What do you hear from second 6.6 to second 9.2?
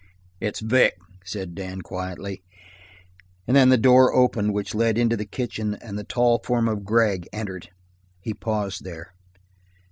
of Gregg entered. He paused there.